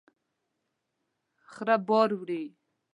خره 1.51 1.77
بار 1.87 2.09
وړي 2.19 2.43